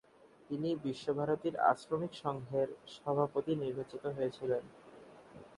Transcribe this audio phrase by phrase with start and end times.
[0.49, 2.67] তিনি বিশ্বভারতীর আশ্রমিক সংঘের
[2.95, 4.63] সভাপতি নির্বাচিত হয়েছিলেন।